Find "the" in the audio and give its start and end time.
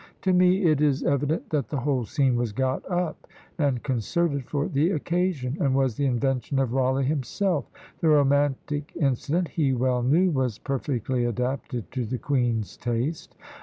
1.69-1.77, 4.67-4.89, 5.95-6.07, 7.99-8.09, 12.05-12.17